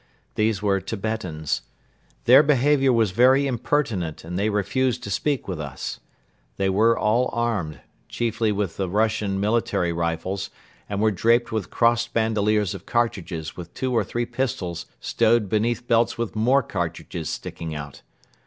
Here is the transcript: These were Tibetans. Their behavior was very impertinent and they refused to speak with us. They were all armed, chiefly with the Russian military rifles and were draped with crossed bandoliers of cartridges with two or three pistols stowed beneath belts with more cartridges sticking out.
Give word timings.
These 0.33 0.63
were 0.63 0.81
Tibetans. 0.81 1.61
Their 2.25 2.41
behavior 2.41 2.91
was 2.91 3.11
very 3.11 3.45
impertinent 3.45 4.23
and 4.23 4.35
they 4.35 4.49
refused 4.49 5.03
to 5.03 5.11
speak 5.11 5.47
with 5.47 5.59
us. 5.61 5.99
They 6.57 6.71
were 6.71 6.97
all 6.97 7.29
armed, 7.33 7.81
chiefly 8.09 8.51
with 8.51 8.77
the 8.77 8.89
Russian 8.89 9.39
military 9.39 9.93
rifles 9.93 10.49
and 10.89 11.01
were 11.01 11.11
draped 11.11 11.51
with 11.51 11.69
crossed 11.69 12.13
bandoliers 12.15 12.73
of 12.73 12.87
cartridges 12.87 13.55
with 13.55 13.75
two 13.75 13.93
or 13.93 14.03
three 14.03 14.25
pistols 14.25 14.87
stowed 14.99 15.47
beneath 15.47 15.85
belts 15.87 16.17
with 16.17 16.35
more 16.35 16.63
cartridges 16.63 17.29
sticking 17.29 17.75
out. 17.75 18.01